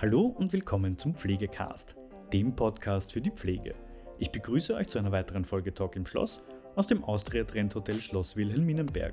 [0.00, 1.94] Hallo und willkommen zum Pflegecast,
[2.32, 3.74] dem Podcast für die Pflege.
[4.18, 6.40] Ich begrüße euch zu einer weiteren Folge Talk im Schloss
[6.74, 9.12] aus dem Austria Trend Hotel Schloss Wilhelminenberg.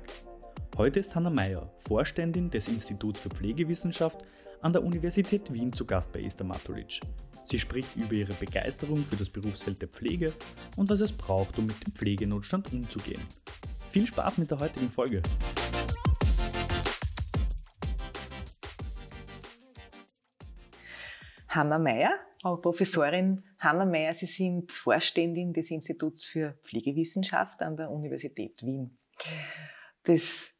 [0.78, 4.24] Heute ist Hanna Meyer, Vorständin des Instituts für Pflegewissenschaft
[4.62, 7.00] an der Universität Wien zu Gast bei Esther Matulic.
[7.44, 10.32] Sie spricht über ihre Begeisterung für das Berufsfeld der Pflege
[10.78, 13.20] und was es braucht, um mit dem Pflegenotstand umzugehen.
[13.90, 15.20] Viel Spaß mit der heutigen Folge!
[21.48, 22.12] Hanna Meyer,
[22.42, 24.14] Professorin Hanna Meyer.
[24.14, 28.98] Sie sind Vorständin des Instituts für Pflegewissenschaft an der Universität Wien.
[30.04, 30.54] Das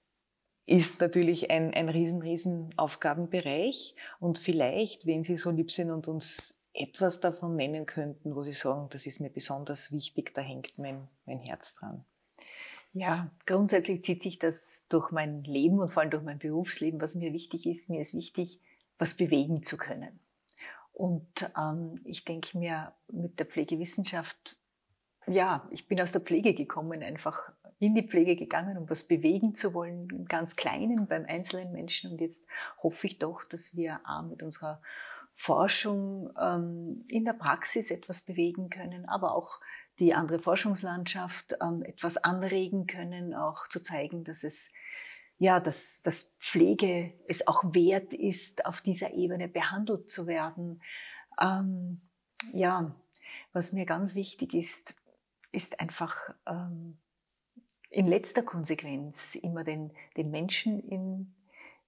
[0.66, 3.94] ist natürlich ein, ein riesen, riesen Aufgabenbereich.
[4.18, 8.52] Und vielleicht, wenn Sie so lieb sind und uns etwas davon nennen könnten, wo Sie
[8.52, 12.04] sagen, das ist mir besonders wichtig, da hängt mein, mein Herz dran.
[12.92, 17.14] Ja, grundsätzlich zieht sich das durch mein Leben und vor allem durch mein Berufsleben, was
[17.14, 17.90] mir wichtig ist.
[17.90, 18.60] Mir ist wichtig,
[18.98, 20.20] was bewegen zu können.
[20.98, 24.56] Und ähm, ich denke mir, mit der Pflegewissenschaft,
[25.28, 29.54] ja, ich bin aus der Pflege gekommen, einfach in die Pflege gegangen, um was bewegen
[29.54, 32.10] zu wollen, im ganz Kleinen, beim einzelnen Menschen.
[32.10, 32.44] Und jetzt
[32.82, 34.82] hoffe ich doch, dass wir auch mit unserer
[35.34, 39.60] Forschung ähm, in der Praxis etwas bewegen können, aber auch
[40.00, 44.72] die andere Forschungslandschaft ähm, etwas anregen können, auch zu zeigen, dass es
[45.38, 50.82] ja, dass, dass Pflege es auch wert ist, auf dieser Ebene behandelt zu werden.
[51.40, 52.00] Ähm,
[52.52, 52.94] ja,
[53.52, 54.94] was mir ganz wichtig ist,
[55.52, 56.98] ist einfach ähm,
[57.90, 61.34] in letzter Konsequenz immer den, den Menschen in,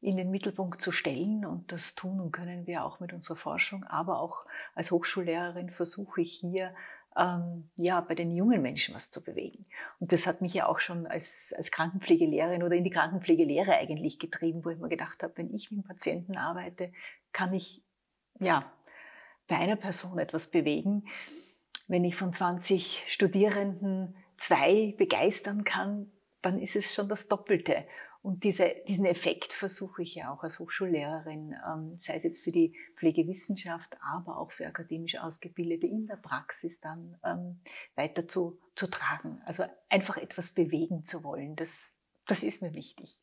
[0.00, 1.44] in den Mittelpunkt zu stellen.
[1.44, 3.84] Und das tun und können wir auch mit unserer Forschung.
[3.84, 6.74] Aber auch als Hochschullehrerin versuche ich hier
[7.16, 9.66] ähm, ja, bei den jungen Menschen was zu bewegen.
[9.98, 14.18] Und das hat mich ja auch schon als, als Krankenpflegelehrerin oder in die Krankenpflegelehre eigentlich
[14.18, 16.92] getrieben, wo ich mir gedacht habe, wenn ich mit Patienten arbeite,
[17.32, 17.82] kann ich
[18.38, 18.70] ja
[19.48, 21.06] bei einer Person etwas bewegen.
[21.88, 27.84] Wenn ich von 20 Studierenden zwei begeistern kann, dann ist es schon das Doppelte.
[28.22, 32.52] Und diese, diesen Effekt versuche ich ja auch als Hochschullehrerin, ähm, sei es jetzt für
[32.52, 37.60] die Pflegewissenschaft, aber auch für akademisch Ausgebildete in der Praxis dann ähm,
[37.94, 39.40] weiter zu, zu tragen.
[39.46, 41.94] Also einfach etwas bewegen zu wollen, das,
[42.26, 43.18] das ist mir wichtig.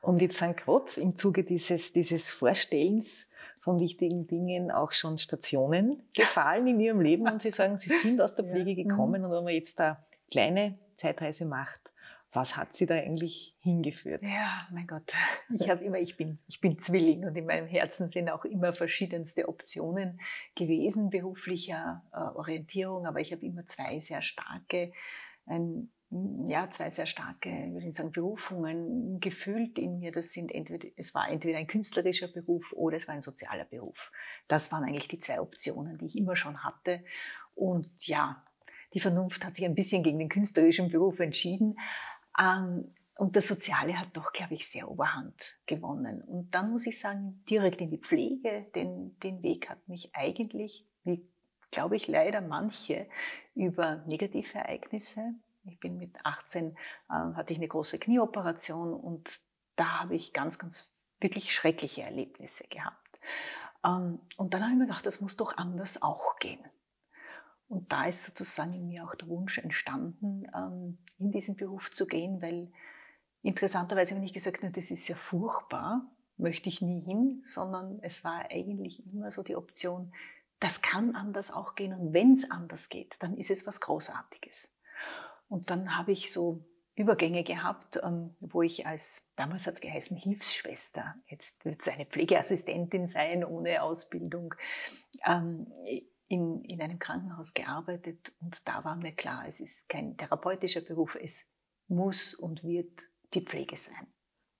[0.00, 3.26] Und jetzt sind gerade im Zuge dieses, dieses Vorstellens
[3.60, 8.20] von wichtigen Dingen auch schon Stationen gefallen in Ihrem Leben und Sie sagen, Sie sind
[8.20, 9.26] aus der Pflege gekommen mhm.
[9.26, 11.90] und wenn man jetzt da kleine Zeitreise macht,
[12.34, 14.22] was hat sie da eigentlich hingeführt?
[14.22, 15.12] Ja, mein Gott.
[15.54, 18.74] Ich habe immer, ich bin, ich bin Zwilling und in meinem Herzen sind auch immer
[18.74, 20.20] verschiedenste Optionen
[20.56, 24.92] gewesen beruflicher äh, Orientierung, aber ich habe immer zwei sehr starke,
[25.46, 25.90] ein,
[26.48, 30.10] ja, zwei sehr starke, würde ich sagen, Berufungen gefühlt in mir.
[30.10, 34.10] Das sind entweder, es war entweder ein künstlerischer Beruf oder es war ein sozialer Beruf.
[34.48, 37.04] Das waren eigentlich die zwei Optionen, die ich immer schon hatte.
[37.54, 38.44] Und ja,
[38.94, 41.76] die Vernunft hat sich ein bisschen gegen den künstlerischen Beruf entschieden.
[42.38, 46.20] Ähm, und das Soziale hat doch, glaube ich, sehr Oberhand gewonnen.
[46.22, 50.84] Und dann muss ich sagen, direkt in die Pflege, den, den Weg hat mich eigentlich,
[51.04, 51.24] wie
[51.70, 53.08] glaube ich leider manche,
[53.54, 55.34] über negative Ereignisse.
[55.64, 56.74] Ich bin mit 18, äh,
[57.08, 59.28] hatte ich eine große Knieoperation und
[59.76, 63.20] da habe ich ganz, ganz wirklich schreckliche Erlebnisse gehabt.
[63.84, 66.60] Ähm, und dann habe ich mir gedacht, das muss doch anders auch gehen.
[67.68, 72.06] Und da ist sozusagen in mir auch der Wunsch entstanden, ähm, in diesen Beruf zu
[72.06, 72.70] gehen, weil
[73.42, 78.24] interessanterweise, wenn ich gesagt habe, das ist ja furchtbar, möchte ich nie hin, sondern es
[78.24, 80.12] war eigentlich immer so die Option,
[80.60, 84.72] das kann anders auch gehen und wenn es anders geht, dann ist es was Großartiges.
[85.48, 86.64] Und dann habe ich so
[86.96, 92.06] Übergänge gehabt, ähm, wo ich als, damals hat es geheißen, Hilfsschwester, jetzt wird es eine
[92.06, 94.54] Pflegeassistentin sein ohne Ausbildung,
[95.26, 95.66] ähm,
[96.34, 101.16] in, in einem Krankenhaus gearbeitet und da war mir klar, es ist kein therapeutischer Beruf,
[101.20, 101.48] es
[101.86, 103.02] muss und wird
[103.34, 104.06] die Pflege sein.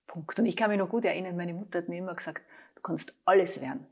[0.06, 0.38] Punkt.
[0.38, 2.42] Und ich kann mich noch gut erinnern, meine Mutter hat mir immer gesagt,
[2.76, 3.86] du kannst alles werden,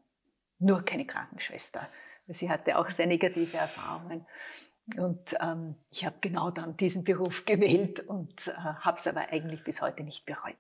[0.59, 1.89] nur keine Krankenschwester.
[2.29, 4.25] Sie hatte auch sehr negative Erfahrungen.
[4.97, 9.65] Und ähm, ich habe genau dann diesen Beruf gewählt und äh, habe es aber eigentlich
[9.65, 10.57] bis heute nicht bereut.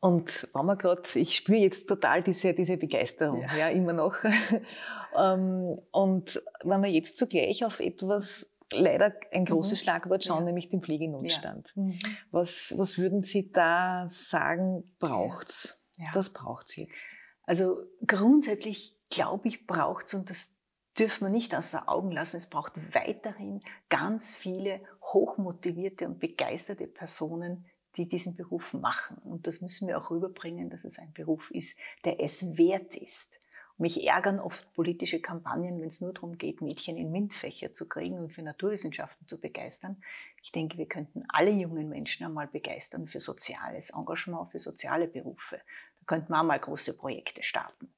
[0.00, 4.16] Und wenn man gerade, ich spüre jetzt total diese, diese Begeisterung, ja, ja immer noch.
[5.16, 9.84] Ähm, und wenn wir jetzt zugleich auf etwas leider ein großes mhm.
[9.84, 10.44] Schlagwort schauen, ja.
[10.44, 11.72] nämlich den Pflegenotstand.
[11.74, 11.82] Ja.
[11.82, 11.98] Mhm.
[12.30, 15.78] Was, was würden Sie da sagen, braucht's?
[15.96, 16.08] Ja.
[16.14, 17.04] Was braucht's jetzt?
[17.44, 20.56] Also grundsätzlich glaube ich, braucht's und das
[20.98, 22.36] dürfen wir nicht aus den Augen lassen.
[22.36, 27.66] Es braucht weiterhin ganz viele hochmotivierte und begeisterte Personen,
[27.96, 29.18] die diesen Beruf machen.
[29.18, 33.38] Und das müssen wir auch rüberbringen, dass es ein Beruf ist, der es wert ist.
[33.80, 38.18] Mich ärgern oft politische Kampagnen, wenn es nur darum geht, Mädchen in MINT-Fächer zu kriegen
[38.18, 40.02] und für Naturwissenschaften zu begeistern.
[40.42, 45.60] Ich denke, wir könnten alle jungen Menschen einmal begeistern für soziales Engagement, für soziale Berufe.
[46.00, 47.88] Da könnten wir auch mal große Projekte starten.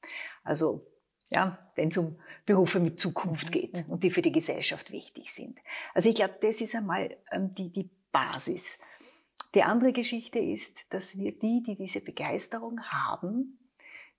[0.44, 0.86] Also
[1.30, 3.52] ja, wenn es um Berufe mit Zukunft mhm.
[3.52, 5.58] geht und die für die Gesellschaft wichtig sind.
[5.94, 8.78] Also ich glaube, das ist einmal ähm, die, die Basis.
[9.54, 13.58] Die andere Geschichte ist, dass wir die, die diese Begeisterung haben,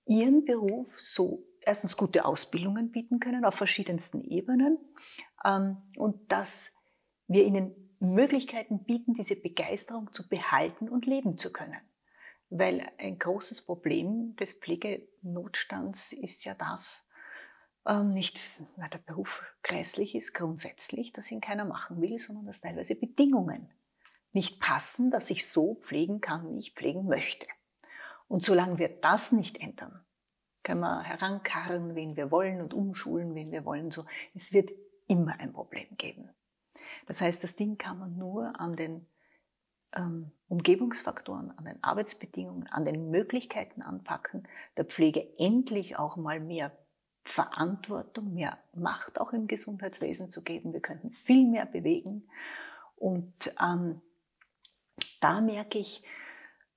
[0.06, 4.78] ihren Beruf so erstens gute Ausbildungen bieten können auf verschiedensten Ebenen
[5.46, 6.74] ähm, und dass
[7.28, 11.80] wir ihnen Möglichkeiten bieten, diese Begeisterung zu behalten und leben zu können.
[12.50, 17.06] Weil ein großes Problem des Pflegenotstands ist ja das,
[17.88, 18.40] ähm, nicht,
[18.76, 23.70] weil der Beruf grässlich ist grundsätzlich, dass ihn keiner machen will, sondern dass teilweise Bedingungen
[24.34, 27.48] nicht passen, dass ich so pflegen kann, wie ich pflegen möchte.
[28.28, 30.06] Und solange wir das nicht ändern,
[30.64, 33.92] können wir herankarren, wen wir wollen und umschulen, wen wir wollen.
[33.92, 34.72] So, es wird
[35.08, 36.30] immer ein Problem geben.
[37.08, 39.08] Das heißt, das Ding kann man nur an den
[39.96, 44.48] ähm, Umgebungsfaktoren, an den Arbeitsbedingungen, an den Möglichkeiten anpacken,
[44.78, 46.72] der Pflege endlich auch mal mehr
[47.24, 50.74] Verantwortung, mehr Macht auch im Gesundheitswesen zu geben.
[50.74, 52.28] Wir könnten viel mehr bewegen.
[52.96, 54.02] Und ähm,
[55.22, 56.04] da merke ich,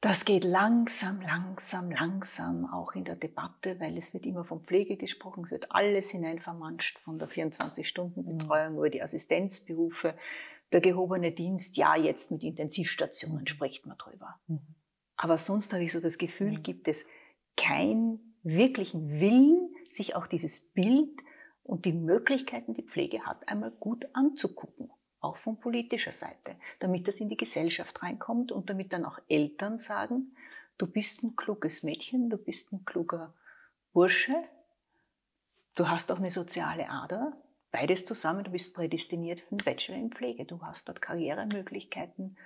[0.00, 4.98] das geht langsam, langsam, langsam auch in der Debatte, weil es wird immer von Pflege
[4.98, 8.78] gesprochen, es wird alles hineinvermanscht, von der 24-Stunden-Betreuung mhm.
[8.78, 10.14] über die Assistenzberufe,
[10.72, 14.38] der gehobene Dienst, ja, jetzt mit Intensivstationen spricht man drüber.
[14.46, 14.60] Mhm.
[15.16, 16.62] Aber sonst habe ich so das Gefühl, mhm.
[16.62, 17.06] gibt es
[17.56, 21.18] keinen wirklichen Willen, sich auch dieses Bild
[21.62, 24.90] und die Möglichkeiten, die Pflege hat, einmal gut anzugucken
[25.24, 29.78] auch von politischer Seite, damit das in die Gesellschaft reinkommt und damit dann auch Eltern
[29.78, 30.36] sagen,
[30.78, 33.34] du bist ein kluges Mädchen, du bist ein kluger
[33.92, 34.34] Bursche,
[35.76, 37.36] du hast auch eine soziale Ader,
[37.70, 42.36] beides zusammen, du bist prädestiniert für einen Bachelor in Pflege, du hast dort Karrieremöglichkeiten.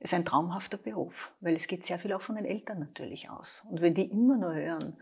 [0.00, 3.28] Es ist ein traumhafter Beruf, weil es geht sehr viel auch von den Eltern natürlich
[3.30, 3.64] aus.
[3.68, 4.96] Und wenn die immer nur hören,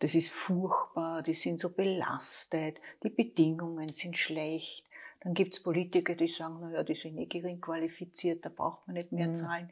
[0.00, 4.89] das ist furchtbar, die sind so belastet, die Bedingungen sind schlecht,
[5.20, 8.94] dann gibt es Politiker, die sagen, naja, die sind eh gering qualifiziert, da braucht man
[8.94, 9.36] nicht mehr mhm.
[9.36, 9.70] zahlen.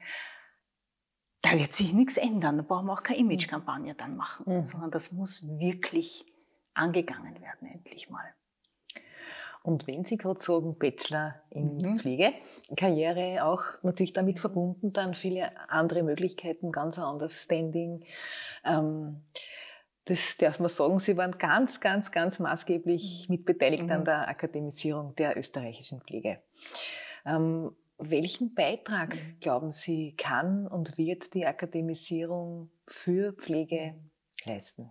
[1.43, 3.31] Da wird sich nichts ändern, da brauchen wir auch keine mhm.
[3.31, 4.65] Imagekampagne dann machen, mhm.
[4.65, 6.27] sondern das muss wirklich
[6.75, 8.35] angegangen werden, endlich mal.
[9.63, 11.99] Und wenn Sie gerade sagen, Bachelor in mhm.
[11.99, 12.33] Pflege,
[12.77, 18.05] Karriere auch natürlich damit verbunden, dann viele andere Möglichkeiten, ganz anderes Standing.
[18.65, 19.23] Ähm,
[20.09, 23.91] das darf man sagen, Sie waren ganz, ganz, ganz maßgeblich mitbeteiligt mhm.
[23.91, 26.41] an der Akademisierung der österreichischen Pflege.
[27.27, 29.37] Ähm, welchen Beitrag, mhm.
[29.41, 33.97] glauben Sie, kann und wird die Akademisierung für Pflege
[34.45, 34.91] leisten?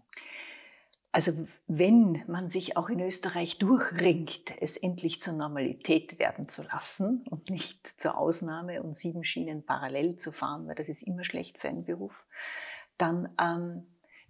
[1.12, 7.26] Also wenn man sich auch in Österreich durchringt, es endlich zur Normalität werden zu lassen
[7.32, 11.58] und nicht zur Ausnahme und sieben Schienen parallel zu fahren, weil das ist immer schlecht
[11.58, 12.28] für einen Beruf,
[13.00, 13.88] dann ähm,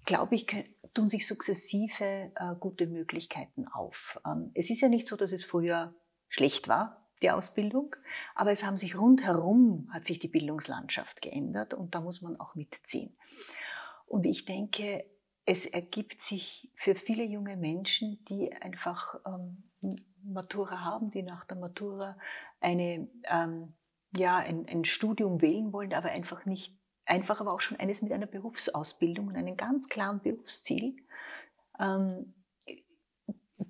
[0.07, 0.48] glaube ich,
[0.95, 4.19] tun sich sukzessive äh, gute Möglichkeiten auf.
[4.25, 5.94] Ähm, es ist ja nicht so, dass es früher
[6.30, 7.95] schlecht war, die Ausbildung,
[8.33, 12.56] aber es haben sich rundherum, hat sich die Bildungslandschaft geändert und da muss man auch
[12.56, 13.15] mitziehen.
[14.06, 15.06] Und ich denke,
[15.45, 19.64] es ergibt sich für viele junge Menschen, die einfach ähm,
[20.23, 22.18] Matura haben, die nach der Matura
[22.61, 23.73] eine, ähm,
[24.16, 28.11] ja, ein, ein Studium wählen wollen, aber einfach nicht einfach aber auch schon eines mit
[28.11, 30.95] einer Berufsausbildung und einem ganz klaren Berufsziel,
[31.80, 32.33] ähm,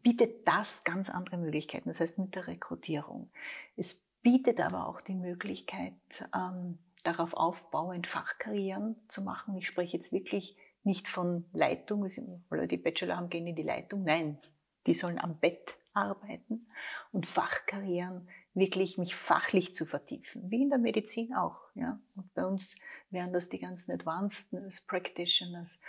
[0.01, 3.29] bietet das ganz andere Möglichkeiten, das heißt mit der Rekrutierung.
[3.75, 5.93] Es bietet aber auch die Möglichkeit,
[6.33, 9.55] ähm, darauf aufbauend Fachkarrieren zu machen.
[9.57, 12.07] Ich spreche jetzt wirklich nicht von Leitung,
[12.49, 14.03] weil die Bachelor haben, gehen in die Leitung.
[14.03, 14.37] Nein,
[14.85, 16.67] die sollen am Bett arbeiten
[17.11, 21.59] und Fachkarrieren wirklich mich fachlich zu vertiefen, wie in der Medizin auch.
[21.75, 21.99] Ja?
[22.15, 22.75] Und bei uns
[23.09, 25.79] wären das die ganzen Advanced Nurse Practitioners.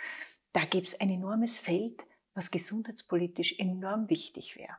[0.53, 2.01] Da gibt es ein enormes Feld,
[2.33, 4.77] was gesundheitspolitisch enorm wichtig wäre.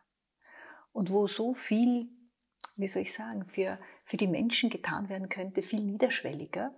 [0.93, 2.09] Und wo so viel,
[2.77, 6.75] wie soll ich sagen, für, für die Menschen getan werden könnte, viel niederschwelliger.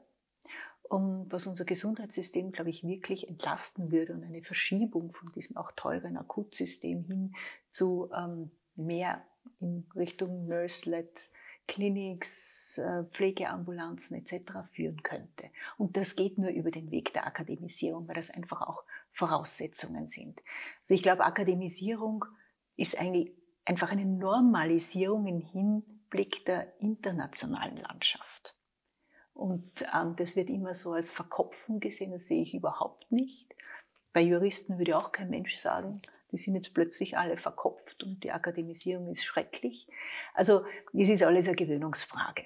[0.93, 5.73] Und was unser Gesundheitssystem, glaube ich, wirklich entlasten würde und eine Verschiebung von diesem auch
[5.73, 7.35] teuren Akutsystem hin
[7.67, 9.25] zu ähm, mehr
[9.59, 11.31] in Richtung Nurse-led
[11.67, 14.69] Clinics, äh, Pflegeambulanzen etc.
[14.73, 15.49] führen könnte.
[15.79, 20.43] Und das geht nur über den Weg der Akademisierung, weil das einfach auch Voraussetzungen sind.
[20.83, 22.27] Also ich glaube, Akademisierung
[22.77, 23.33] ist eigentlich
[23.65, 28.55] einfach eine Normalisierung im Hinblick der internationalen Landschaft.
[29.35, 33.55] Und ähm, das wird immer so als Verkopfung gesehen, das sehe ich überhaupt nicht.
[34.13, 38.33] Bei Juristen würde auch kein Mensch sagen, die sind jetzt plötzlich alle verkopft und die
[38.33, 39.87] Akademisierung ist schrecklich.
[40.35, 42.45] Also es ist alles eine Gewöhnungsfrage.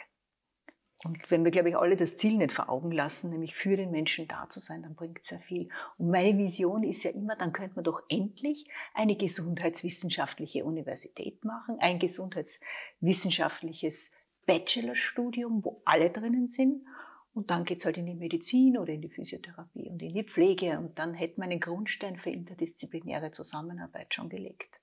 [1.04, 3.92] Und wenn wir, glaube ich, alle das Ziel nicht vor Augen lassen, nämlich für den
[3.92, 5.68] Menschen da zu sein, dann bringt es ja viel.
[5.98, 11.76] Und meine Vision ist ja immer, dann könnte man doch endlich eine gesundheitswissenschaftliche Universität machen,
[11.80, 14.14] ein gesundheitswissenschaftliches
[14.46, 16.86] Bachelorstudium, wo alle drinnen sind.
[17.34, 20.24] Und dann geht es halt in die Medizin oder in die Physiotherapie und in die
[20.24, 20.78] Pflege.
[20.78, 24.80] Und dann hätte man einen Grundstein für interdisziplinäre Zusammenarbeit schon gelegt.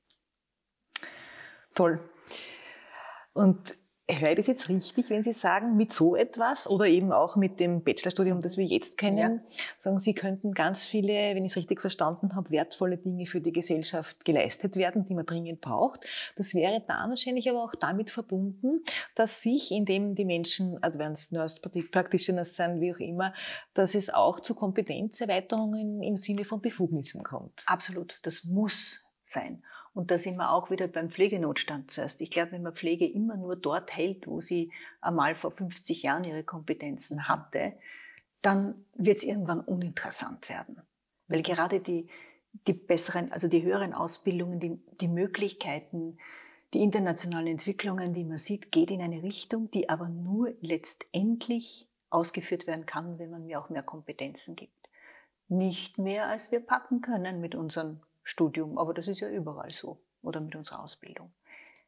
[1.73, 1.99] Toll.
[3.33, 3.75] Und
[4.09, 7.59] höre ich das jetzt richtig, wenn Sie sagen, mit so etwas oder eben auch mit
[7.59, 9.17] dem Bachelorstudium, das wir jetzt kennen,
[9.47, 9.55] ja.
[9.79, 13.53] sagen Sie, könnten ganz viele, wenn ich es richtig verstanden habe, wertvolle Dinge für die
[13.53, 16.05] Gesellschaft geleistet werden, die man dringend braucht.
[16.35, 18.83] Das wäre dann wahrscheinlich aber auch damit verbunden,
[19.15, 23.33] dass sich, indem die Menschen Advanced Nurse Practitioners sein, wie auch immer,
[23.73, 27.63] dass es auch zu Kompetenzerweiterungen im Sinne von Befugnissen kommt.
[27.67, 29.63] Absolut, das muss sein.
[29.93, 32.19] Und da sind wir auch wieder beim Pflegenotstand zuerst.
[32.21, 34.71] Ich glaube, wenn man Pflege immer nur dort hält, wo sie
[35.01, 37.73] einmal vor 50 Jahren ihre Kompetenzen hatte,
[38.41, 40.81] dann wird es irgendwann uninteressant werden.
[41.27, 42.07] Weil gerade die,
[42.67, 46.17] die besseren, also die höheren Ausbildungen, die, die Möglichkeiten,
[46.73, 52.65] die internationalen Entwicklungen, die man sieht, geht in eine Richtung, die aber nur letztendlich ausgeführt
[52.65, 54.89] werden kann, wenn man mir auch mehr Kompetenzen gibt.
[55.49, 59.99] Nicht mehr, als wir packen können mit unseren Studium, aber das ist ja überall so
[60.21, 61.33] oder mit unserer Ausbildung.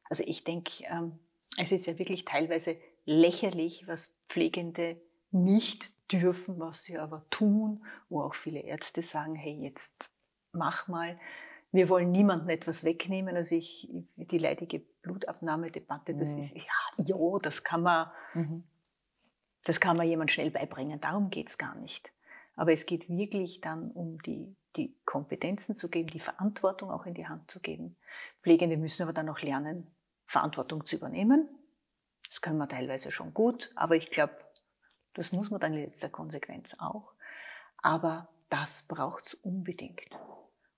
[0.10, 1.20] Also ich denke, ähm,
[1.58, 5.00] es ist ja wirklich teilweise lächerlich, was Pflegende
[5.32, 10.12] nicht dürfen, was sie aber tun, wo auch viele Ärzte sagen, hey, jetzt
[10.52, 11.20] mach mal.
[11.72, 13.36] Wir wollen niemandem etwas wegnehmen.
[13.36, 16.40] Also ich, die leidige Blutabnahmedebatte, das mhm.
[16.40, 18.64] ist, ja, ja, das kann man, mhm.
[19.64, 21.02] das kann man jemand schnell beibringen.
[21.02, 22.12] Darum geht es gar nicht.
[22.56, 27.14] Aber es geht wirklich dann um die die Kompetenzen zu geben, die Verantwortung auch in
[27.14, 27.96] die Hand zu geben.
[28.42, 29.88] Pflegende müssen aber dann auch lernen,
[30.26, 31.48] Verantwortung zu übernehmen.
[32.28, 34.34] Das können wir teilweise schon gut, aber ich glaube,
[35.14, 37.14] das muss man dann in letzter Konsequenz auch.
[37.78, 40.10] Aber das braucht es unbedingt.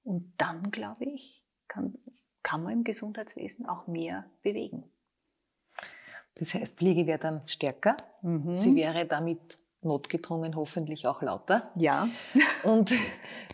[0.04, 1.98] Und dann, glaube ich, kann,
[2.44, 4.84] kann man im Gesundheitswesen auch mehr bewegen.
[6.36, 7.98] Das heißt, Pflege wäre dann stärker.
[8.22, 8.54] Mhm.
[8.54, 11.72] Sie wäre damit notgedrungen hoffentlich auch lauter.
[11.76, 12.10] Ja.
[12.64, 12.92] Und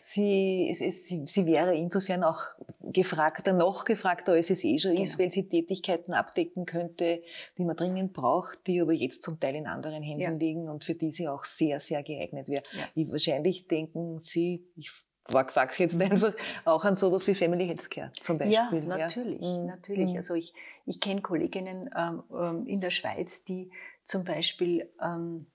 [0.01, 2.41] sie, es sie, sie wäre insofern auch
[2.79, 5.03] gefragter, noch gefragter, als es eh schon genau.
[5.03, 7.21] ist, weil sie Tätigkeiten abdecken könnte,
[7.57, 10.29] die man dringend braucht, die aber jetzt zum Teil in anderen Händen ja.
[10.31, 12.63] liegen und für die sie auch sehr, sehr geeignet wäre.
[12.95, 13.11] Ja.
[13.11, 14.91] Wahrscheinlich denken Sie, ich
[15.29, 16.01] wachs jetzt mhm.
[16.03, 16.33] einfach
[16.65, 18.83] auch an sowas wie Family Healthcare zum Beispiel.
[18.83, 19.63] Ja, natürlich, ja.
[19.63, 20.11] natürlich.
[20.11, 20.17] Mhm.
[20.17, 20.53] Also ich,
[20.85, 23.71] ich kenne Kolleginnen ähm, ähm, in der Schweiz, die
[24.03, 25.47] zum Beispiel ähm,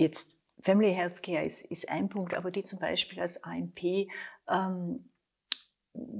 [0.00, 4.08] Jetzt Family Healthcare ist, ist ein Punkt, aber die zum Beispiel als AMP
[4.48, 5.10] ähm,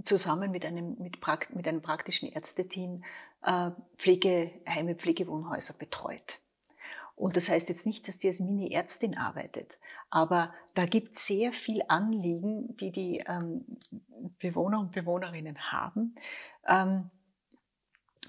[0.04, 1.18] zusammen mit einem, mit,
[1.54, 3.02] mit einem praktischen Ärzteteam
[3.42, 6.40] äh, Pflegeheime, Pflegewohnhäuser betreut.
[7.16, 9.78] Und das heißt jetzt nicht, dass die als Mini-Ärztin arbeitet,
[10.10, 13.64] aber da gibt es sehr viel Anliegen, die die ähm,
[14.40, 16.14] Bewohner und Bewohnerinnen haben,
[16.66, 17.10] ähm,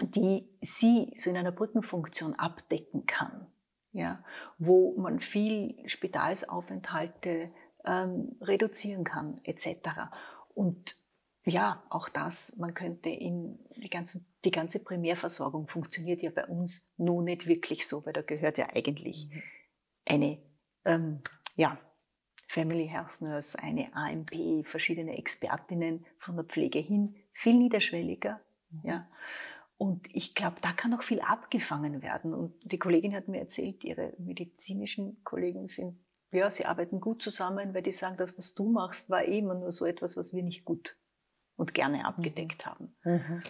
[0.00, 3.48] die sie so in einer Brückenfunktion abdecken kann
[3.92, 4.24] ja,
[4.58, 7.50] wo man viel Spitalsaufenthalte
[7.84, 10.10] ähm, reduzieren kann, etc.
[10.54, 10.96] Und
[11.44, 16.92] ja, auch das, man könnte in die, ganzen, die ganze Primärversorgung funktioniert ja bei uns
[16.96, 19.42] nur nicht wirklich so, weil da gehört ja eigentlich mhm.
[20.04, 20.38] eine
[20.84, 21.20] ähm,
[21.56, 21.78] ja,
[22.46, 28.40] Family Health Nurse, eine AMP, verschiedene Expertinnen von der Pflege hin, viel niederschwelliger.
[28.70, 28.80] Mhm.
[28.84, 29.08] Ja.
[29.82, 32.34] Und ich glaube, da kann noch viel abgefangen werden.
[32.34, 35.98] Und die Kollegin hat mir erzählt, ihre medizinischen Kollegen sind,
[36.30, 39.56] ja, sie arbeiten gut zusammen, weil die sagen, das, was du machst, war eh immer
[39.56, 40.96] nur so etwas, was wir nicht gut
[41.56, 42.94] und gerne abgedeckt haben.
[43.02, 43.42] Mhm.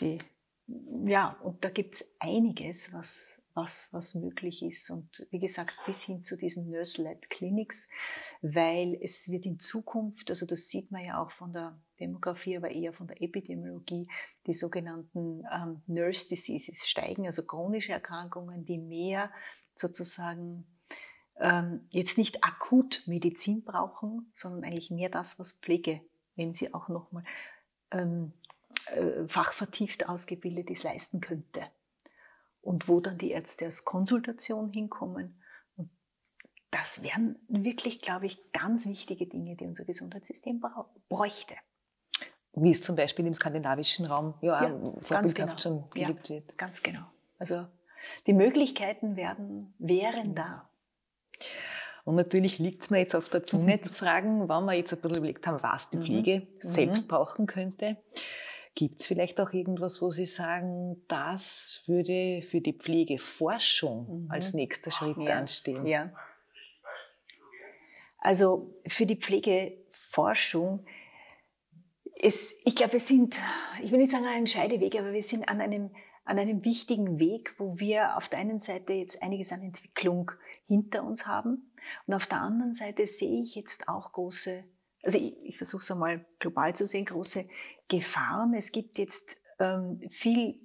[0.00, 0.18] Die,
[1.06, 4.90] ja, und da gibt es einiges, was, was, was möglich ist.
[4.90, 7.88] Und wie gesagt, bis hin zu diesen Nurse-led Clinics,
[8.42, 12.70] weil es wird in Zukunft, also das sieht man ja auch von der Demografie, aber
[12.70, 14.08] eher von der Epidemiologie,
[14.46, 19.30] die sogenannten ähm, Nurse Diseases steigen, also chronische Erkrankungen, die mehr
[19.76, 20.66] sozusagen
[21.38, 26.00] ähm, jetzt nicht akut Medizin brauchen, sondern eigentlich mehr das, was Pflege,
[26.36, 27.24] wenn sie auch nochmal
[27.90, 28.32] ähm,
[28.86, 31.66] äh, fachvertieft ausgebildet ist, leisten könnte
[32.60, 35.42] und wo dann die Ärzte als Konsultation hinkommen.
[36.70, 40.62] Das wären wirklich, glaube ich, ganz wichtige Dinge, die unser Gesundheitssystem
[41.08, 41.54] bräuchte.
[42.54, 45.56] Wie es zum Beispiel im skandinavischen Raum ja, ja ganz genau.
[45.58, 46.58] schon gelebt ja, wird.
[46.58, 47.02] Ganz genau.
[47.38, 47.66] Also
[48.26, 50.68] die Möglichkeiten werden, wären da.
[52.04, 55.00] Und natürlich liegt es mir jetzt auf der Zunge zu fragen, wenn wir jetzt ein
[55.00, 56.02] bisschen überlegt haben, was die mhm.
[56.02, 56.46] Pflege mhm.
[56.58, 57.96] selbst brauchen könnte.
[58.74, 64.30] Gibt es vielleicht auch irgendwas, wo Sie sagen, das würde für die Pflegeforschung mhm.
[64.30, 65.38] als nächster Schritt ja.
[65.38, 65.86] anstehen?
[65.86, 66.12] Ja.
[68.18, 70.84] Also für die Pflegeforschung
[72.22, 73.40] es, ich glaube, wir sind,
[73.82, 75.90] ich will nicht sagen an einem Scheideweg, aber wir sind an einem,
[76.24, 80.30] an einem wichtigen Weg, wo wir auf der einen Seite jetzt einiges an Entwicklung
[80.66, 81.72] hinter uns haben
[82.06, 84.64] und auf der anderen Seite sehe ich jetzt auch große,
[85.02, 87.48] also ich, ich versuche es einmal global zu sehen, große
[87.88, 88.52] Gefahren.
[88.52, 90.60] Es gibt jetzt ähm, viel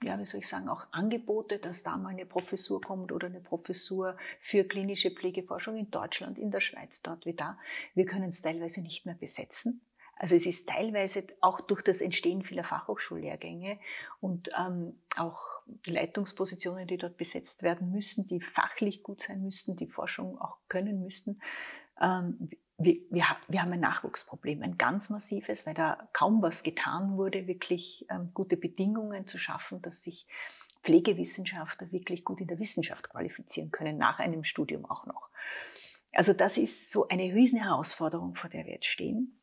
[0.00, 3.40] ja, wie soll ich sagen, auch Angebote, dass da mal eine Professur kommt oder eine
[3.40, 7.58] Professur für klinische Pflegeforschung in Deutschland, in der Schweiz, dort wie da.
[7.94, 9.80] Wir können es teilweise nicht mehr besetzen.
[10.18, 13.78] Also es ist teilweise auch durch das Entstehen vieler Fachhochschullehrgänge
[14.20, 15.40] und ähm, auch
[15.86, 20.56] die Leitungspositionen, die dort besetzt werden müssen, die fachlich gut sein müssten, die Forschung auch
[20.68, 21.40] können müssten.
[22.00, 27.16] Ähm, wir, wir, wir, haben ein Nachwuchsproblem, ein ganz massives, weil da kaum was getan
[27.16, 30.26] wurde, wirklich ähm, gute Bedingungen zu schaffen, dass sich
[30.82, 35.28] Pflegewissenschaftler wirklich gut in der Wissenschaft qualifizieren können, nach einem Studium auch noch.
[36.12, 39.37] Also das ist so eine riesen Herausforderung, vor der wir jetzt stehen.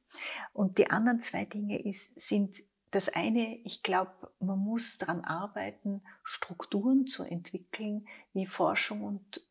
[0.54, 6.02] Und die anderen zwei Dinge ist, sind das eine, ich glaube, man muss daran arbeiten,
[6.24, 9.42] Strukturen zu entwickeln, wie Forschung und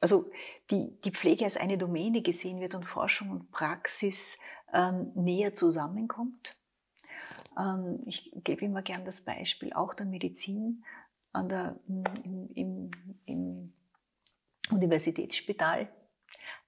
[0.00, 0.30] also
[0.70, 4.36] die, die Pflege als eine Domäne gesehen wird und Forschung und Praxis
[4.74, 6.58] ähm, näher zusammenkommt.
[7.58, 10.84] Ähm, ich gebe immer gern das Beispiel auch der Medizin
[11.32, 12.90] an der, im, im,
[13.24, 13.72] im
[14.70, 15.88] Universitätsspital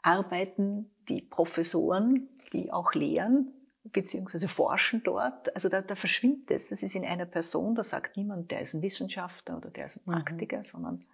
[0.03, 3.53] arbeiten die Professoren die auch lehren
[3.93, 5.55] beziehungsweise forschen dort.
[5.55, 6.69] Also da, da verschwimmt es.
[6.69, 9.97] Das ist in einer Person, da sagt niemand, der ist ein Wissenschaftler oder der ist
[9.97, 10.13] ein mhm.
[10.13, 10.65] Praktiker, mhm.
[10.65, 11.05] sondern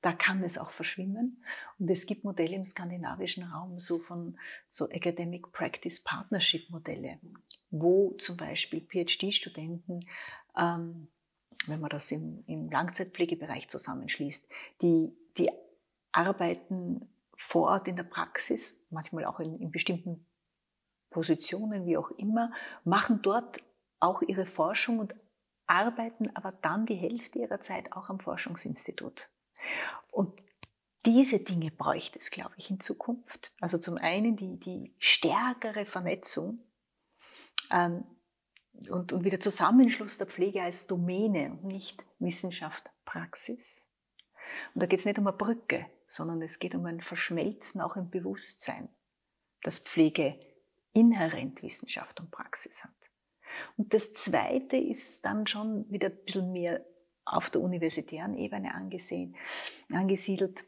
[0.00, 1.42] da kann es auch verschwimmen.
[1.78, 4.38] Und es gibt Modelle im skandinavischen Raum, so von
[4.70, 7.18] so Academic Practice Partnership Modelle,
[7.70, 10.00] wo zum Beispiel PhD-Studenten,
[10.56, 11.08] ähm,
[11.66, 14.48] wenn man das im, im Langzeitpflegebereich zusammenschließt,
[14.80, 15.50] die, die
[16.12, 20.24] arbeiten vor Ort in der Praxis, manchmal auch in, in bestimmten
[21.10, 22.52] Positionen, wie auch immer,
[22.84, 23.58] machen dort
[24.00, 25.14] auch ihre Forschung und
[25.66, 29.28] arbeiten aber dann die Hälfte ihrer Zeit auch am Forschungsinstitut.
[30.10, 30.32] Und
[31.04, 33.52] diese Dinge bräuchte es, glaube ich, in Zukunft.
[33.60, 36.60] Also zum einen die, die stärkere Vernetzung
[37.70, 38.04] ähm,
[38.88, 43.86] und, und wieder Zusammenschluss der Pflege als Domäne und nicht Wissenschaft, Praxis.
[44.74, 47.96] Und da geht es nicht um eine Brücke, sondern es geht um ein Verschmelzen auch
[47.96, 48.88] im Bewusstsein,
[49.62, 50.38] dass Pflege
[50.92, 52.92] inhärent Wissenschaft und Praxis hat.
[53.76, 56.84] Und das Zweite ist dann schon wieder ein bisschen mehr
[57.24, 59.36] auf der universitären Ebene angesehen,
[59.90, 60.64] angesiedelt.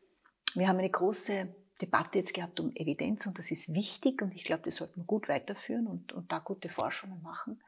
[0.54, 4.44] Wir haben eine große Debatte jetzt gehabt um Evidenz und das ist wichtig und ich
[4.44, 7.62] glaube, das sollten wir gut weiterführen und, und da gute Forschungen machen.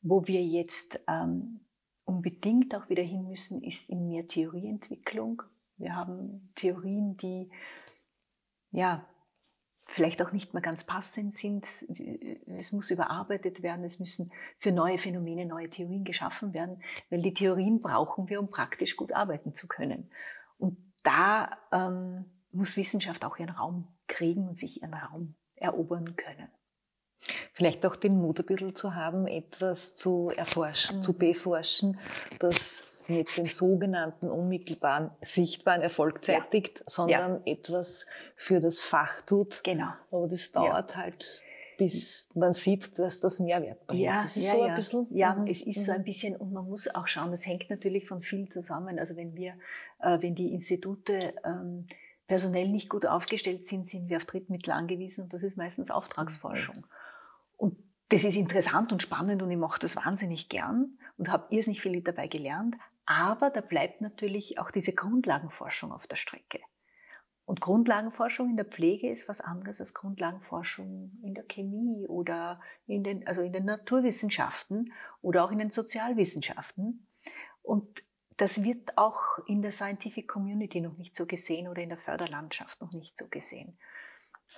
[0.00, 1.60] Wo wir jetzt ähm,
[2.04, 5.42] unbedingt auch wieder hin müssen, ist in mehr Theorieentwicklung.
[5.76, 7.50] Wir haben Theorien, die
[8.70, 9.06] ja
[9.94, 11.66] vielleicht auch nicht mehr ganz passend sind.
[12.46, 17.32] Es muss überarbeitet werden, es müssen für neue Phänomene neue Theorien geschaffen werden, weil die
[17.32, 20.10] Theorien brauchen wir, um praktisch gut arbeiten zu können.
[20.58, 26.48] Und da ähm, muss Wissenschaft auch ihren Raum kriegen und sich ihren Raum erobern können.
[27.52, 31.02] Vielleicht auch den Mut ein bisschen zu haben, etwas zu erforschen, mhm.
[31.02, 32.00] zu beforschen,
[32.40, 36.84] das mit dem sogenannten unmittelbaren sichtbaren Erfolg zeitigt, ja.
[36.86, 37.52] sondern ja.
[37.52, 39.62] etwas für das Fach tut.
[39.64, 39.92] Genau.
[40.10, 40.96] Aber das dauert ja.
[40.96, 41.42] halt,
[41.76, 44.02] bis man sieht, dass das Mehrwert bringt.
[44.02, 45.06] Ja, das ist so ein bisschen.
[45.10, 45.46] Ja, mhm.
[45.46, 45.82] es ist mhm.
[45.82, 48.98] so ein bisschen und man muss auch schauen, das hängt natürlich von viel zusammen.
[48.98, 49.54] Also wenn wir,
[50.00, 51.86] äh, wenn die Institute ähm,
[52.26, 56.76] personell nicht gut aufgestellt sind, sind wir auf Drittmittel angewiesen und das ist meistens Auftragsforschung.
[56.76, 56.84] Mhm.
[57.56, 57.76] Und
[58.08, 62.00] das ist interessant und spannend und ich mache das wahnsinnig gern und habe irrsinnig viel
[62.02, 62.76] dabei gelernt.
[63.06, 66.60] Aber da bleibt natürlich auch diese Grundlagenforschung auf der Strecke.
[67.46, 73.04] Und Grundlagenforschung in der Pflege ist was anderes als Grundlagenforschung in der Chemie oder in
[73.04, 77.06] den, also in den Naturwissenschaften oder auch in den Sozialwissenschaften.
[77.62, 78.02] Und
[78.38, 82.80] das wird auch in der Scientific Community noch nicht so gesehen oder in der Förderlandschaft
[82.80, 83.78] noch nicht so gesehen.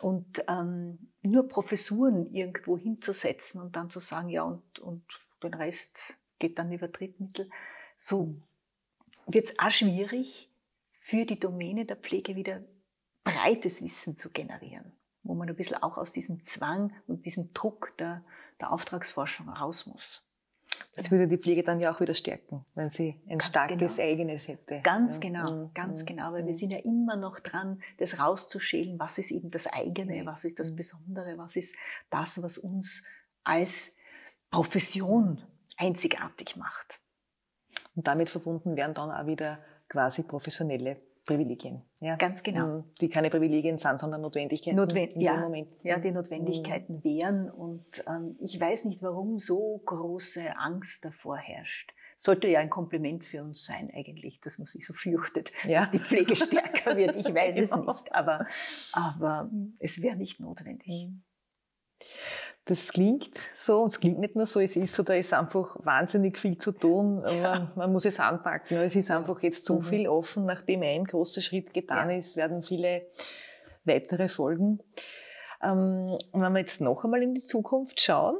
[0.00, 5.04] Und ähm, nur Professuren irgendwo hinzusetzen und dann zu sagen, ja, und, und
[5.42, 7.50] den Rest geht dann über Drittmittel,
[7.96, 8.37] so
[9.26, 10.50] wird es auch schwierig,
[10.98, 12.62] für die Domäne der Pflege wieder
[13.24, 17.96] breites Wissen zu generieren, wo man ein bisschen auch aus diesem Zwang und diesem Druck
[17.98, 18.24] der,
[18.61, 20.22] der Auftragsforschung raus muss.
[20.94, 24.09] Das würde die Pflege dann ja auch wieder stärken, wenn sie ein Ganz starkes genau.
[24.09, 24.80] eigenes hätte.
[24.82, 25.20] Ganz Ja.
[25.20, 25.74] genau, Mhm.
[25.74, 26.06] ganz Mhm.
[26.06, 26.56] genau, weil wir Mhm.
[26.56, 30.26] sind ja immer noch dran, das rauszuschälen, was ist eben das eigene, Mhm.
[30.26, 30.76] was ist das Mhm.
[30.76, 31.74] Besondere, was ist
[32.11, 33.06] das, was uns
[33.44, 33.94] als
[34.50, 35.42] Profession
[35.76, 37.00] einzigartig macht.
[37.96, 41.82] Und damit verbunden wären dann auch wieder quasi professionelle Privilegien.
[41.98, 42.14] Ja?
[42.16, 42.66] Ganz genau.
[42.66, 42.85] Mhm.
[43.00, 44.76] Die keine Privilegien sind, sondern Notwendigkeiten.
[44.78, 45.32] Notwen- in ja.
[45.35, 45.68] dem Moment.
[45.82, 46.14] Ja, die Mhm.
[46.14, 51.92] Notwendigkeiten wären und ähm, ich weiß nicht, warum so große Angst davor herrscht.
[52.18, 55.80] Sollte ja ein Kompliment für uns sein eigentlich, dass man sich so fürchtet, Ja.
[55.80, 57.16] dass die Pflege stärker wird.
[57.16, 57.76] Ich weiß es Ja.
[57.78, 58.46] nicht, aber,
[58.92, 61.11] aber es wäre nicht notwendig.
[62.68, 66.37] Das klingt so, es klingt nicht nur so, es ist so, da ist einfach wahnsinnig
[66.37, 68.76] viel zu tun, man, man muss es anpacken.
[68.79, 69.83] Es ist einfach jetzt so Mhm.
[69.83, 72.16] viel offen, nachdem ein großer Schritt getan Ja.
[72.16, 73.07] ist, werden viele
[73.85, 74.81] weitere folgen.
[75.62, 78.37] Ähm, und wenn wir jetzt noch einmal in die Zukunft schauen,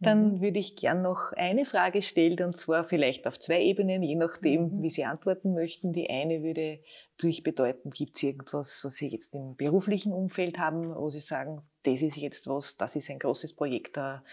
[0.00, 0.40] dann Mhm.
[0.40, 4.76] würde ich gern noch eine Frage stellen, und zwar vielleicht auf zwei Ebenen, je nachdem,
[4.76, 4.82] Mhm.
[4.82, 5.92] wie Sie antworten möchten.
[5.92, 6.80] Die eine würde
[7.16, 11.62] natürlich bedeuten, gibt es irgendwas, was Sie jetzt im beruflichen Umfeld haben, wo Sie sagen,
[11.84, 14.24] das ist jetzt was, das ist ein großes Projekt, da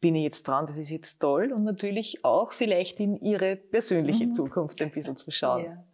[0.00, 1.52] bin ich jetzt dran, das ist jetzt toll.
[1.52, 4.34] Und natürlich auch vielleicht in Ihre persönliche Mhm.
[4.34, 5.64] Zukunft ein bisschen zu schauen.
[5.64, 5.84] Ja.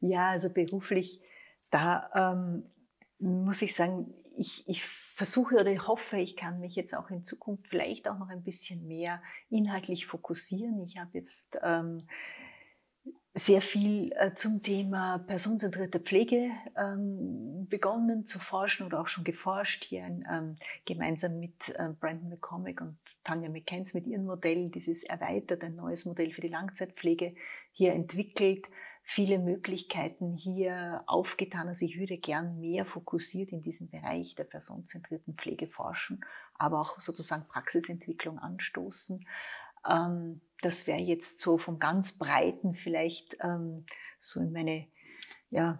[0.00, 1.20] ja, also beruflich,
[1.70, 2.64] da ähm,
[3.18, 7.68] muss ich sagen, ich, ich versuche oder hoffe, ich kann mich jetzt auch in Zukunft
[7.68, 10.82] vielleicht auch noch ein bisschen mehr inhaltlich fokussieren.
[10.82, 12.06] Ich habe jetzt ähm,
[13.34, 19.84] sehr viel äh, zum Thema personenzentrierte Pflege ähm, begonnen zu forschen oder auch schon geforscht
[19.84, 25.62] hier ähm, gemeinsam mit äh, Brandon McCormick und Tanja McKenz mit ihrem Modell, dieses erweitert,
[25.62, 27.34] ein neues Modell für die Langzeitpflege
[27.70, 28.66] hier entwickelt,
[29.04, 31.68] viele Möglichkeiten hier aufgetan.
[31.68, 36.98] Also ich würde gern mehr fokussiert in diesem Bereich der personenzentrierten Pflege forschen, aber auch
[37.00, 39.24] sozusagen Praxisentwicklung anstoßen.
[39.88, 43.86] Ähm, das wäre jetzt so vom ganz Breiten vielleicht ähm,
[44.18, 44.86] so in meine,
[45.50, 45.78] ja,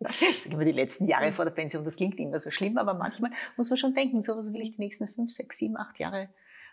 [0.00, 3.30] sagen wir die letzten Jahre vor der Pension, das klingt immer so schlimm, aber manchmal
[3.56, 6.28] muss man schon denken, so was will ich die nächsten fünf, sechs, sieben, acht Jahre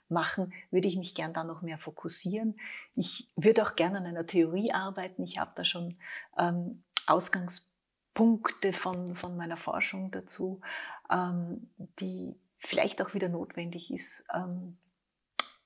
[0.07, 2.59] machen, würde ich mich gern da noch mehr fokussieren.
[2.95, 5.23] Ich würde auch gerne an einer Theorie arbeiten.
[5.23, 5.97] Ich habe da schon
[6.37, 10.61] ähm, Ausgangspunkte von, von meiner Forschung dazu,
[11.09, 11.69] ähm,
[11.99, 14.23] die vielleicht auch wieder notwendig ist.
[14.33, 14.77] Ähm,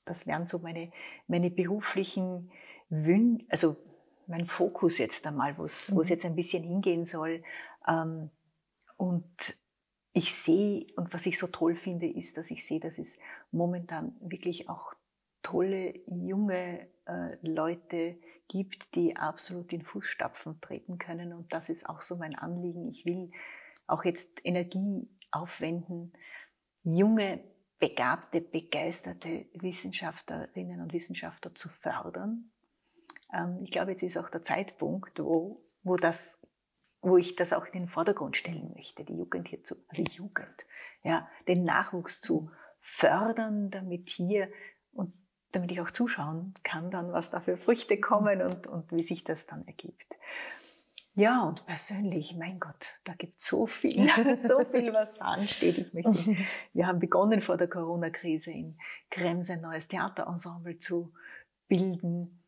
[0.10, 0.92] das wären so meine,
[1.28, 2.52] meine beruflichen
[2.90, 3.78] Wünsche, also
[4.28, 6.04] mein Fokus jetzt einmal, wo es Mhm.
[6.04, 7.44] jetzt ein bisschen hingehen soll.
[7.88, 8.30] Ähm,
[8.98, 9.58] und
[10.14, 13.18] ich sehe, und was ich so toll finde, ist, dass ich sehe, dass es
[13.52, 14.94] momentan wirklich auch
[15.42, 18.18] tolle junge äh, Leute
[18.48, 21.34] gibt, die absolut in Fußstapfen treten können.
[21.34, 22.88] Und das ist auch so mein Anliegen.
[22.88, 23.32] Ich will
[23.88, 26.14] auch jetzt Energie aufwenden,
[26.84, 27.44] junge,
[27.80, 32.52] begabte, begeisterte Wissenschaftlerinnen und Wissenschaftler zu fördern.
[33.34, 36.40] Ähm, ich glaube, jetzt ist auch der Zeitpunkt, wo, wo das
[37.02, 40.66] wo ich das auch in den Vordergrund stellen möchte, die Jugend hier zu, die Jugend,
[41.04, 44.50] ja, den Nachwuchs zu fördern, damit hier
[44.92, 45.14] und
[45.52, 49.24] damit ich auch zuschauen kann, dann, was da für Früchte kommen und, und wie sich
[49.24, 50.16] das dann ergibt.
[51.20, 55.78] Ja, und persönlich, mein Gott, da gibt es so viel, so viel, was da ansteht.
[55.78, 56.38] Ich möchte,
[56.74, 58.78] wir haben begonnen vor der Corona-Krise in
[59.12, 61.12] Krems ein neues Theaterensemble zu
[61.68, 62.42] bilden.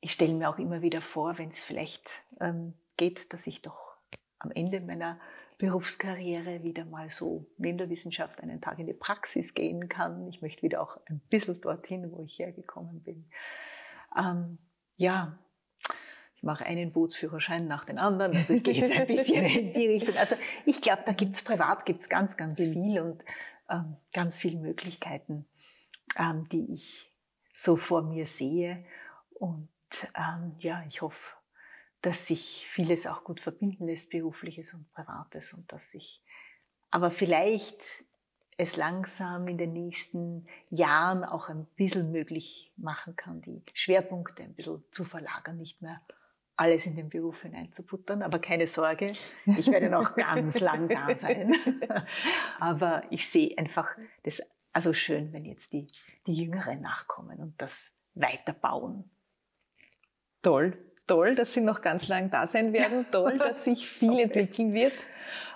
[0.00, 3.94] Ich stelle mir auch immer wieder vor, wenn es vielleicht ähm, geht, dass ich doch
[4.40, 5.20] am Ende meiner
[5.58, 10.26] Berufskarriere wieder mal so neben der Wissenschaft einen Tag in die Praxis gehen kann.
[10.26, 13.30] Ich möchte wieder auch ein bisschen dorthin, wo ich hergekommen bin.
[14.18, 14.58] Ähm,
[14.96, 15.38] ja,
[16.36, 19.86] ich mache einen Bootsführerschein nach dem anderen, also ich gehe jetzt ein bisschen in die
[19.86, 20.16] Richtung.
[20.16, 23.24] Also ich glaube, da gibt es privat gibt's ganz, ganz viel und
[23.70, 25.46] ähm, ganz viele Möglichkeiten,
[26.18, 27.10] ähm, die ich
[27.54, 28.84] so vor mir sehe.
[29.30, 29.68] Und
[30.14, 31.30] ähm, ja, ich hoffe,
[32.02, 36.22] dass sich vieles auch gut verbinden lässt, berufliches und privates und dass sich
[36.90, 37.80] aber vielleicht
[38.58, 44.54] es langsam in den nächsten Jahren auch ein bisschen möglich machen kann, die Schwerpunkte ein
[44.54, 46.00] bisschen zu verlagern, nicht mehr
[46.56, 48.22] alles in den Beruf hineinzuputtern.
[48.22, 49.12] Aber keine Sorge,
[49.44, 51.54] ich werde noch ganz lang da sein.
[52.60, 53.88] Aber ich sehe einfach
[54.24, 54.42] das
[54.72, 55.86] also schön, wenn jetzt die,
[56.26, 59.10] die Jüngeren nachkommen und das weiterbauen.
[60.42, 63.06] Toll, toll, dass Sie noch ganz lang da sein werden.
[63.10, 64.92] Toll, dass sich viel entwickeln wird.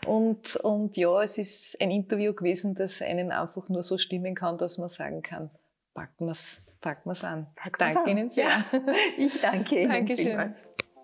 [0.06, 4.58] Und, und ja, es ist ein Interview gewesen, das einen einfach nur so stimmen kann,
[4.58, 5.50] dass man sagen kann,
[5.94, 7.46] packen wir es packen wir's an.
[7.54, 8.16] Packen wir's danke an.
[8.16, 8.48] Ihnen sehr.
[8.48, 8.64] Ja,
[9.18, 10.26] ich danke Ihnen Dankeschön.
[10.28, 10.68] vielmals.